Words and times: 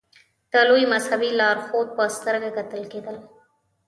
د 0.51 0.53
لوی 0.69 0.83
مذهبي 0.93 1.29
لارښود 1.39 1.87
په 1.97 2.03
سترګه 2.17 2.49
کتل 2.57 2.83
کېدل. 2.91 3.17